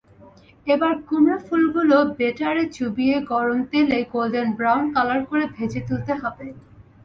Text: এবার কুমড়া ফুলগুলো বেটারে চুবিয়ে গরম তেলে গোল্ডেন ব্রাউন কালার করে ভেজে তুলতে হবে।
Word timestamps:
এবার 0.67 0.93
কুমড়া 1.07 1.37
ফুলগুলো 1.47 1.97
বেটারে 2.17 2.63
চুবিয়ে 2.75 3.17
গরম 3.31 3.59
তেলে 3.71 3.99
গোল্ডেন 4.13 4.47
ব্রাউন 4.57 4.83
কালার 4.95 5.21
করে 5.29 5.45
ভেজে 5.55 5.81
তুলতে 5.87 6.13
হবে। 6.21 6.47